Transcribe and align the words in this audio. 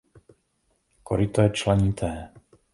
Koryto 1.03 1.41
je 1.45 1.49
členité. 1.61 2.11